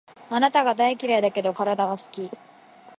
[0.31, 2.31] あなたが大嫌いだけど、体は好き